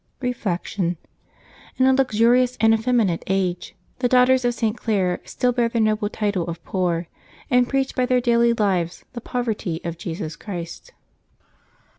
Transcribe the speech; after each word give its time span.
Reflection.— 0.19 0.97
In 1.77 1.85
a 1.85 1.93
luxurious 1.93 2.57
and 2.59 2.73
effeminate 2.73 3.23
age, 3.27 3.75
the 3.99 4.07
daughters 4.09 4.43
of 4.43 4.55
St. 4.55 4.75
Clare 4.75 5.21
still 5.25 5.51
bear 5.51 5.69
the 5.69 5.79
noble 5.79 6.09
title 6.09 6.47
of 6.47 6.63
poor, 6.65 7.07
and 7.51 7.69
preach 7.69 7.93
by 7.93 8.07
their 8.07 8.19
daily 8.19 8.51
lives 8.51 9.05
the 9.13 9.21
poverty 9.21 9.79
of 9.83 9.99
Jesus 9.99 10.35
Christ. 10.35 10.91